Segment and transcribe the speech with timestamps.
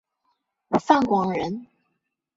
[0.79, 1.67] 范广人。